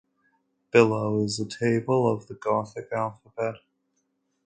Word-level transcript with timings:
Below 0.71 1.23
is 1.25 1.39
a 1.39 1.45
table 1.45 2.11
of 2.11 2.25
the 2.25 2.33
Gothic 2.33 2.91
alphabet. 2.91 3.57